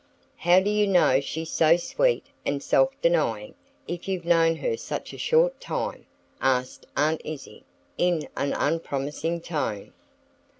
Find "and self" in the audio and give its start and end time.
2.43-2.99